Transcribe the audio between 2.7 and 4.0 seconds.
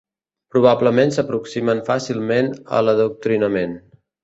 a l'adoctrinament.